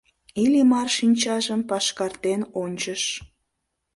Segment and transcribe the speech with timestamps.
[0.43, 3.03] Иллимар шинчажым пашкартен ончыш.